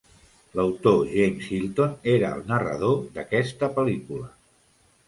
L'autor 0.59 1.03
James 1.11 1.51
Hilton 1.57 1.93
era 2.15 2.33
el 2.39 2.43
narrador 2.55 2.99
d'aquesta 3.19 3.73
pel·lícula. 3.79 4.35